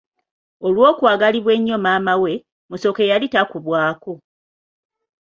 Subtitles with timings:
[0.65, 2.33] Olw’okwagalibwa ennyo maama we,
[2.69, 4.11] Musoke yali takubwako.